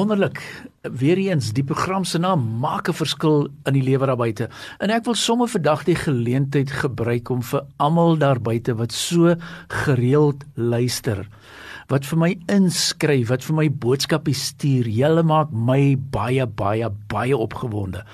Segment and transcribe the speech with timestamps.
[0.00, 0.40] Wonderlik.
[0.80, 4.48] Weereens die program se naam maak 'n verskil in die lewe daar buite.
[4.78, 9.36] En ek wil sommer vandag die geleentheid gebruik om vir almal daar buite wat so
[9.68, 11.28] gereeld luister
[11.90, 14.86] wat vir my inskryf, wat vir my boodskappe stuur.
[14.86, 18.04] Julle maak my baie baie baie opgewonde.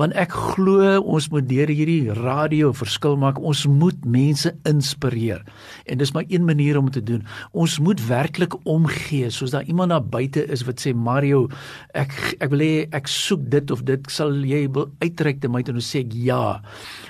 [0.00, 3.40] Want ek glo ons moet deur hierdie radio verskil maak.
[3.40, 5.44] Ons moet mense inspireer.
[5.84, 7.26] En dis maar een manier om te doen.
[7.52, 11.46] Ons moet werklik omgee soos daar iemand daar buite is wat sê Mario,
[11.92, 14.64] ek ek wil hê ek soek dit of dit sal jy
[15.04, 16.60] uitreik te my toe sê ek ja.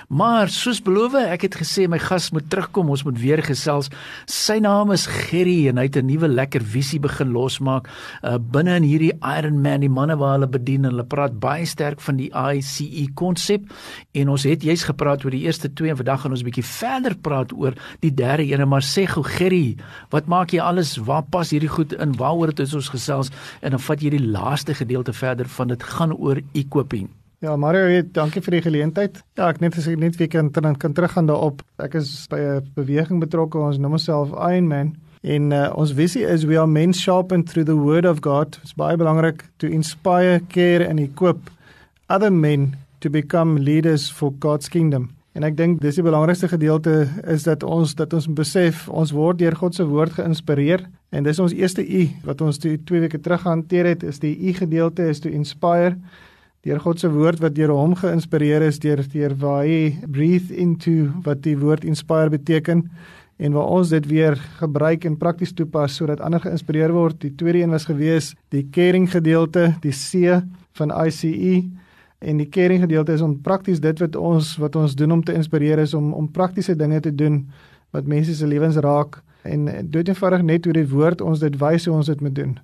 [0.09, 2.89] Maar soos beloof, ek het gesê my gas moet terugkom.
[2.91, 3.91] Ons moet weer gesels.
[4.29, 8.75] Sy naam is Gerry en hy het 'n nuwe lekker visie begin losmaak uh, binne
[8.79, 12.19] in hierdie Iron Man die manne waar hulle bedien en hulle praat baie sterk van
[12.19, 13.69] die ICE konsep
[14.17, 16.65] en ons het juis gepraat oor die eerste twee en vandag gaan ons 'n bietjie
[16.65, 19.77] verder praat oor die derde ene maar sê gou Gerry
[20.11, 23.79] wat maak jy alles waar pas hierdie goed in waaroor het ons gesels en dan
[23.79, 28.41] vat jy die laaste gedeelte verder van dit gaan oor equipping Ja, Mario, weet, dankie
[28.43, 29.21] vir die geleentheid.
[29.39, 31.61] Ja, ek net as ek net weer kan kan teruggaan daarop.
[31.79, 33.57] Ek is by 'n beweging betrokke.
[33.57, 34.95] Ons noem onsself Iron Man.
[35.21, 38.55] En uh, ons visie is we are men sharpened through the word of God.
[38.55, 41.49] Dit's baie belangrik to inspire, care and equip
[42.07, 45.09] other men to become leaders for God's kingdom.
[45.37, 46.93] En ek dink dis die belangrikste gedeelte
[47.29, 51.39] is dat ons dat ons besef ons word deur God se woord geïnspireer en dis
[51.39, 55.05] ons eerste u wat ons die 2 weke terug hanteer het is die u gedeelte
[55.11, 55.93] is to inspire
[56.65, 61.11] deur God se woord wat deur hom geïnspireer is deur deur waar hy breathe into
[61.23, 62.87] wat die woord inspire beteken
[63.39, 67.21] en waar ons dit weer gebruik en prakties toepas sodat ander geïnspireer word.
[67.23, 70.41] Die tweede een was gewees die caring gedeelte, die C
[70.75, 71.63] van ICE
[72.19, 75.33] en die caring gedeelte is om prakties dit wat ons wat ons doen om te
[75.33, 77.45] inspireer is om om praktiese dinge te doen
[77.95, 81.87] wat mense se lewens raak en dit eenvoudig net hoe die woord ons dit wys
[81.87, 82.57] hoe ons dit moet doen.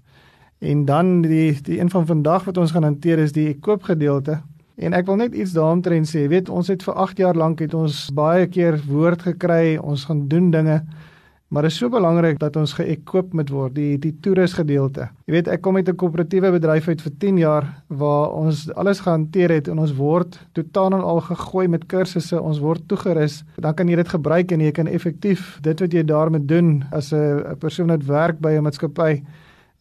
[0.59, 4.41] En dan die die een van vandag wat ons gaan hanteer is die koop gedeelte
[4.75, 6.25] En ek wil net iets daaromtrent sê.
[6.25, 10.03] Jy weet, ons het vir 8 jaar lank het ons baie keer woord gekry, ons
[10.09, 10.81] gaan doen dinge.
[11.47, 15.06] Maar dit is so belangrik dat ons geëkwip moet word, die die toerus gedeelte.
[15.30, 19.00] Jy weet, ek kom uit 'n koöperatiewe bedryf uit vir 10 jaar waar ons alles
[19.00, 23.44] gehanteer het en ons word totaal en al gegooi met kursusse, ons word toegerus.
[23.56, 27.14] Dan kan jy dit gebruik en jy kan effektief dit wat jy daarmee doen as
[27.14, 29.24] 'n persoon wat werk by 'n maatskappy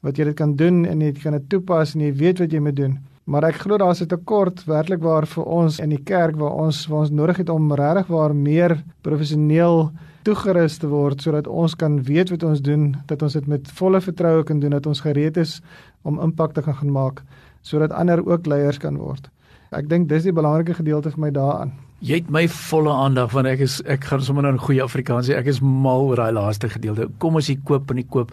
[0.02, 2.60] wat jy dit kan doen en jy kan dit toepas en jy weet wat jy
[2.60, 2.98] moet doen.
[3.24, 6.86] Maar ek glo daar's 'n tekort werklik waar vir ons in die kerk waar ons
[6.86, 9.90] waar ons nodig het om regtig waar meer professioneel
[10.24, 14.00] toegerus te word sodat ons kan weet wat ons doen, dat ons dit met volle
[14.00, 15.60] vertroue kan doen, dat ons gereed is
[16.02, 17.22] om impak te gaan maak
[17.62, 19.30] sodat ander ook leiers kan word.
[19.72, 21.72] Ek dink dis die belangrike gedeelte vir my daaraan.
[22.02, 25.28] Jy het my volle aandag want ek is ek gaan sommer nou in goeie Afrikaans
[25.28, 27.06] sê ek is mal oor daai laaste gedeelte.
[27.22, 28.32] Kom ons hier koop en nie koop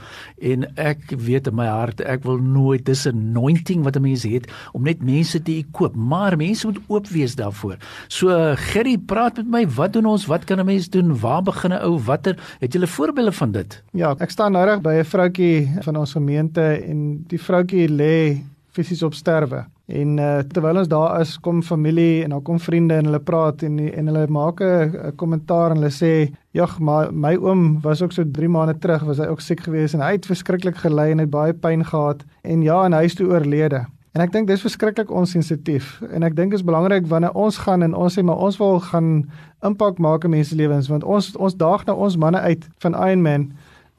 [0.51, 4.23] en ek weet in my hart ek wil nooit dis 'n anointing wat 'n mens
[4.25, 7.77] het om net mense te koop, maar mense moet oop wees daarvoor.
[8.09, 10.25] So Gerry, praat met my, wat doen ons?
[10.25, 11.19] Wat kan 'n mens doen?
[11.19, 11.99] Waar begin 'n ou?
[11.99, 13.83] Watter het 'n voorbeelde van dit?
[13.93, 18.41] Ja, ek staan nou reg by 'n vroutjie van ons gemeente en die vroutjie lê
[18.71, 19.65] fisies op sterwe.
[19.91, 23.63] En uh, terwyl ons daar is, kom familie en dan kom vriende en hulle praat
[23.67, 28.11] en en hulle maak 'n kommentaar en hulle sê, "Jog, maar my oom was ook
[28.11, 31.19] so 3 maande terug, was hy ook siek geweest en hy het verskriklik gely en
[31.19, 34.61] het baie pyn gehad en ja, en hy is toe oorlede." En ek dink dis
[34.61, 38.41] verskriklik onsensitief en ek dink dit is belangrik wanneer ons gaan en ons sê maar
[38.43, 39.29] ons wil gaan
[39.63, 43.23] impak maak in mense lewens want ons ons daag nou ons manne uit van Iron
[43.23, 43.45] Man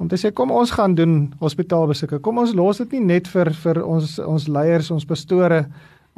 [0.02, 2.18] om te sê kom ons gaan doen hospitaalbesoeke.
[2.26, 5.64] Kom ons los dit nie net vir vir ons ons leiers, ons pastore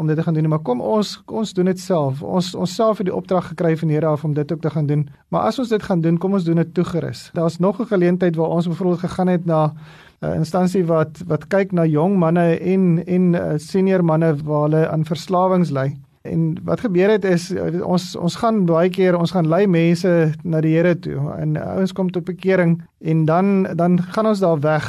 [0.01, 2.23] om dit te gaan doen nie, maar kom ons ons doen dit self.
[2.25, 4.73] Ons ons self het die opdrag gekry van die Here af om dit ook te
[4.73, 5.05] gaan doen.
[5.29, 7.29] Maar as ons dit gaan doen, kom ons doen dit toegerus.
[7.37, 9.75] Daar's nog 'n geleentheid waar ons byvoorbeeld gegaan het na
[10.23, 14.89] 'n instansie wat wat kyk na jong manne en en uh, senior manne waar hulle
[14.89, 15.95] aan verslawings ly.
[16.25, 17.51] En wat gebeur het is
[17.85, 20.13] ons ons gaan baie keer ons gaan lei mense
[20.43, 21.19] na die Here toe.
[21.37, 24.87] En ouens kom tot bekering en dan dan gaan ons daar weg.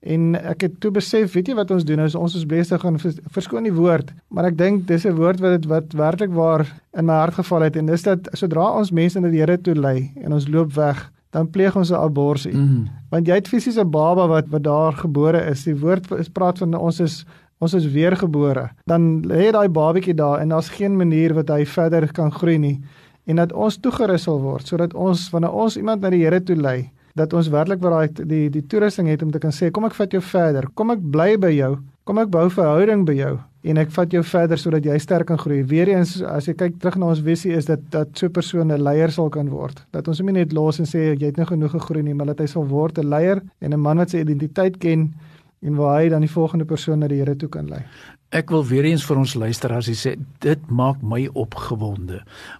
[0.00, 2.00] En ek het toe besef weet jy wat ons doen?
[2.00, 2.96] Is ons is besig gaan
[3.36, 4.14] verskoon die woord.
[4.32, 6.64] Maar ek dink dis 'n woord wat dit wat werklik waar
[6.96, 7.76] in my hart geval het.
[7.76, 11.10] En dis dat sodra ons mense na die Here toe lei en ons loop weg
[11.30, 12.52] dan pleeg ons 'n abortus.
[12.52, 12.88] Mm.
[13.10, 15.64] want jy het fisies 'n baba wat wat daar gebore is.
[15.64, 17.26] Die woord is praat van ons is
[17.58, 22.12] ons is weergebore, dan lê daai babatjie daar en daar's geen manier wat hy verder
[22.12, 22.80] kan groei nie.
[23.28, 26.56] en dat ons toegerus sal word sodat ons wanneer ons iemand na die Here toe
[26.56, 29.88] lei dat ons werklik waar daai die die toerusting het om te kan sê kom
[29.88, 31.76] ek vat jou verder kom ek bly by jou
[32.08, 33.34] kom ek bou verhouding by jou
[33.68, 35.64] en ek vat jou verder sodat jy sterk kan groei.
[35.66, 38.80] Weereens as jy kyk terug na ons visie is dit dat so 'n persoon 'n
[38.80, 39.82] leier sal kan word.
[39.92, 42.26] Dat ons hom nie net los en sê jy het nou genoeg gegroei nie, maar
[42.26, 45.12] dat hy sal word 'n leier en 'n man wat sy identiteit ken
[45.60, 47.82] en waar hy dan die volgende persoon na die Here toe kan lei.
[48.28, 50.10] Ek wil weer eens vir ons luisteraars sê
[50.44, 52.18] dit maak my opgewonde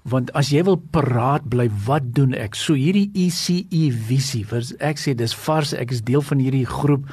[0.08, 2.54] want as jy wil paraat bly wat doen ek?
[2.56, 7.04] So hierdie ECE visie vir ek sê dis vars ek is deel van hierdie groep.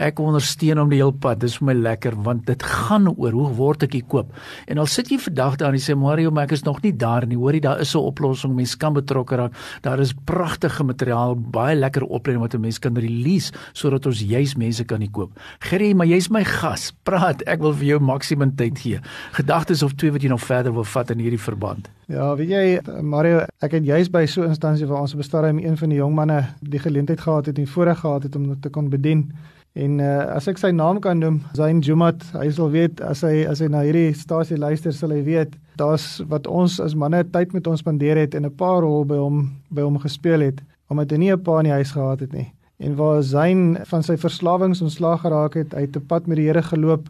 [0.00, 3.50] Ek ondersteun hom die hele pad dis vir my lekker want dit gaan oor hoe
[3.58, 4.32] word ek koop?
[4.72, 6.94] En al sit jy vandag daar en jy sê Mario maar ek is nog nie
[6.96, 7.36] daar nie.
[7.36, 9.52] Hoorie daar is 'n oplossing mens kan betrokke raak.
[9.82, 14.56] Daar is pragtige materiaal baie lekker opleiding wat 'n mens kan release sodat ons juis
[14.56, 15.36] mense kan koop.
[15.60, 16.92] Gerrie maar jy's my gas.
[17.04, 19.02] Praat ek wil vir jou jou maksimum tyd gee.
[19.36, 21.90] Gedagtes of twee wat jy nog verder wil vat in hierdie verband.
[22.08, 25.76] Ja, weet jy Mario, ek het juis by so 'n instansie waar ons bestaan een
[25.76, 28.88] van die jong manne die geleentheid gehad het en voorreg gehad het om te kon
[28.88, 29.32] bedien.
[29.78, 33.44] En uh, as ek sy naam kan noem, Zain Jumat, hy sal weet as hy
[33.46, 37.52] as hy na hierdie stasie luister, sal hy weet daar's wat ons as manne tyd
[37.52, 41.10] met ons spandeer het en 'n paar rol by hom by hom gespeel het omdat
[41.10, 42.52] hy nie 'n pa in die huis gehad het nie.
[42.78, 46.46] En waar Zain van sy verslawings ontslaag geraak het, hy het te pad met die
[46.46, 47.08] Here geloop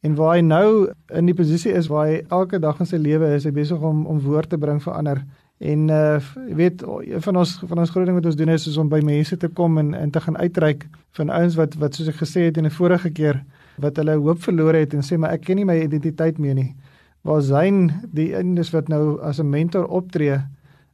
[0.00, 3.32] En waar hy nou in die posisie is waar hy elke dag in sy lewe
[3.34, 5.22] is, hy besig om om woord te bring vir ander.
[5.58, 6.84] En uh jy weet
[7.24, 9.48] van ons van ons groot ding wat ons doen is, is om by mense te
[9.48, 10.84] kom en en te gaan uitreik
[11.16, 13.44] van ouens wat wat soos ek gesê het in 'n vorige keer
[13.80, 16.74] wat hulle hoop verloor het en sê maar ek ken nie my identiteit meer nie.
[17.22, 20.40] Waar Zain die indus wat nou as 'n mentor optree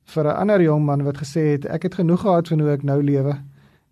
[0.04, 2.82] vir 'n ander jong man wat gesê het ek het genoeg gehad van hoe ek
[2.82, 3.34] nou lewe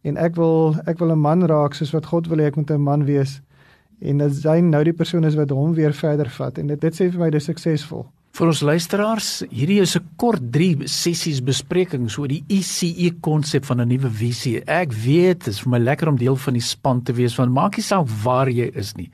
[0.02, 2.70] en ek wil ek wil 'n man raak soos wat God wil hê ek moet
[2.70, 3.40] 'n man wees
[4.00, 6.96] en dat hy nou die persoon is wat hom weer verder vat en dit dit
[6.96, 8.06] sê vir my dis suksesvol.
[8.40, 13.82] Vir ons luisteraars, hierdie is 'n kort 3 sessies bespreking so die ECE konsep van
[13.82, 14.64] 'n nuwe visie.
[14.64, 17.52] Ek weet, dit is vir my lekker om deel van die span te wees want
[17.52, 19.10] maak nie saak waar jy is nie.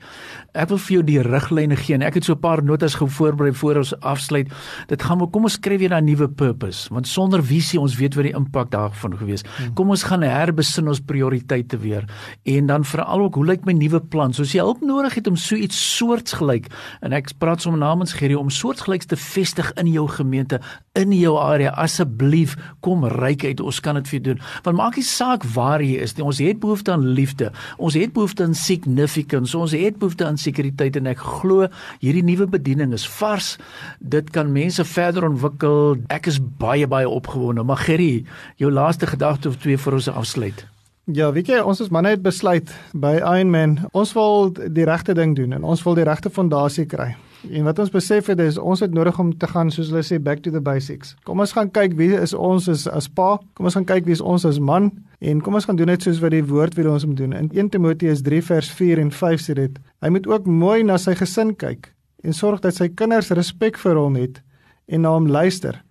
[0.55, 3.51] Ek wil vir jou die riglyne gee en ek het so 'n paar notas gevoorberei
[3.53, 4.47] voor ons afsluit.
[4.87, 8.23] Dit gaan kom ons skryf weer 'n nuwe purpose want sonder visie ons weet wat
[8.23, 9.43] die impak daarvan gewees.
[9.57, 9.73] Hmm.
[9.73, 12.05] Kom ons gaan herbesin ons prioriteite weer
[12.45, 14.33] en dan veral ook hoe lyk my nuwe plan?
[14.33, 16.71] So as jy hulp nodig het om so iets soortgelyk
[17.01, 20.59] en ek praat sommer namens Gerrie om soortgelyks te vestig in jou gemeente,
[20.97, 21.73] in jou area.
[21.77, 22.55] Asseblief
[22.85, 23.61] kom ryk uit.
[23.61, 24.39] Ons kan dit vir doen.
[24.65, 26.25] Want maak nie saak waar jy is nie.
[26.25, 27.51] Ons het behoefte aan liefde.
[27.77, 29.57] Ons het behoefte aan significance.
[29.57, 31.67] Ons het behoefte aan sekuriteit en ek glo
[32.03, 33.55] hierdie nuwe bediening is vars.
[33.99, 35.97] Dit kan mense verder ontwikkel.
[36.13, 37.65] Ek is baie baie opgewonde.
[37.67, 38.25] Magerie,
[38.61, 40.65] jou laaste gedagte of twee vir ons afsluit.
[41.07, 45.37] Ja, weet jy, ons as manne het besluit by Ironman, ons wil die regte ding
[45.37, 47.13] doen en ons wil die regte fondasie kry.
[47.45, 50.17] En wat ons besef het is ons het nodig om te gaan soos hulle sê
[50.21, 51.13] back to the basics.
[51.27, 53.35] Kom ons gaan kyk wie is ons as as pa?
[53.57, 54.89] Kom ons gaan kyk wie is ons as man?
[55.21, 57.35] En kom ons gaan doen net soos wat die woord wil ons moet doen.
[57.37, 60.97] In 1 Timoteus 3 vers 4 en 5 sê dit: Hy moet ook mooi na
[60.97, 61.91] sy gesin kyk
[62.25, 64.41] en sorg dat sy kinders respek vir hom het
[64.87, 65.83] en na hom luister.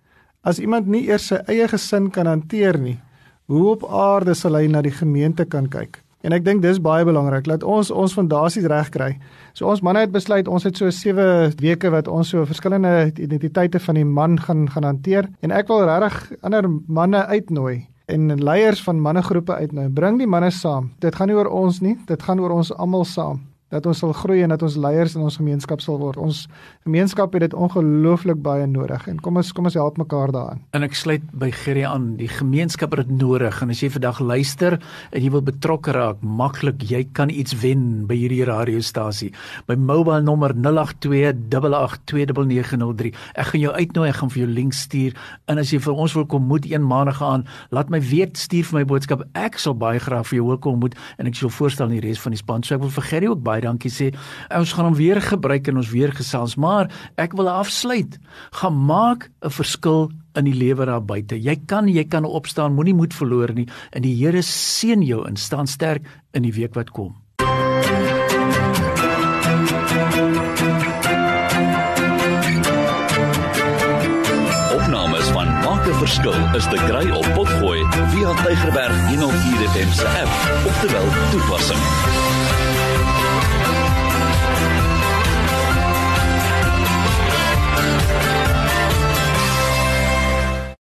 [0.43, 2.97] As iemand nie eers sy eie gesin kan hanteer nie,
[3.47, 6.01] hoe op aarde sal hy na die gemeente kan kyk?
[6.25, 9.09] En ek dink dis baie belangrik dat ons ons fondasies reg kry.
[9.53, 13.79] So ons manne het besluit ons het so 7 weke wat ons so verskillende identiteite
[13.79, 18.81] van die man gaan gaan hanteer en ek wil regtig ander manne uitnooi en leiers
[18.83, 19.89] van mannegroepe uitnooi.
[19.91, 20.93] Bring die manne saam.
[21.03, 24.13] Dit gaan nie oor ons nie, dit gaan oor ons almal saam dat ons sal
[24.15, 26.17] groei en dat ons leiers in ons gemeenskap sal word.
[26.21, 26.45] Ons
[26.85, 30.59] gemeenskap het dit ongelooflik baie nodig en kom ons kom ons help mekaar daarin.
[30.77, 34.19] En ek sluit by Gerrie aan, die gemeenskap het dit nodig en as jy vandag
[34.23, 39.31] luister en jy wil betrokke raak, maklik, jy kan iets wen by hierdie radiostasie.
[39.67, 43.11] My mobile nommer 0828829903.
[43.35, 45.11] Ek gaan jou uitnooi, ek gaan vir jou link stuur
[45.51, 47.43] en as jy vir ons wil kom moet een maandag aan,
[47.75, 49.19] laat my weet, stuur vir my boodskap.
[49.35, 52.07] Ek sal baie graag vir jou wil kom moet en ek sal voorstel in die
[52.07, 52.63] res van die span.
[52.63, 54.11] So ek wil vir Gerrie ook baie baie dankie sê.
[54.53, 58.19] Ons gaan hom weer gebruik en ons weer gesels, maar ek wil afsluit.
[58.61, 61.35] Gaan maak 'n verskil in die lewe daar buite.
[61.35, 65.35] Jy kan jy kan opstaan, moenie moed verloor nie en die Here seën jou en
[65.35, 67.15] staan sterk in die week wat kom.
[74.77, 77.81] Opnames van Maak 'n Verskil is te kry op Potgooi
[78.13, 82.36] via Tigerberg 104 FM se app of te wel toepassing.